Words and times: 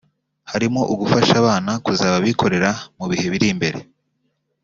harimo 0.51 0.81
ugufasha 0.93 1.33
abana 1.41 1.71
kuzaba 1.85 2.15
abikorera 2.17 2.69
mu 2.97 3.05
bihe 3.11 3.25
biri 3.33 3.47
imbere 3.53 3.79